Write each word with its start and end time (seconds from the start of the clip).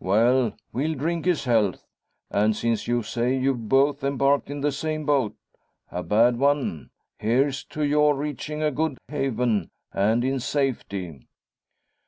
"Well; 0.00 0.52
we'll 0.72 0.94
drink 0.96 1.26
his 1.26 1.44
health. 1.44 1.86
And 2.32 2.56
since 2.56 2.88
you 2.88 3.04
say 3.04 3.38
you've 3.38 3.68
both 3.68 4.02
embarked 4.02 4.50
in 4.50 4.60
the 4.60 4.72
same 4.72 5.06
boat 5.06 5.36
a 5.92 6.02
bad 6.02 6.40
one 6.40 6.90
here's 7.20 7.62
to 7.66 7.84
your 7.84 8.16
reaching 8.16 8.64
a 8.64 8.72
good 8.72 8.98
haven, 9.08 9.70
and 9.92 10.24
in 10.24 10.40
safety!" 10.40 11.28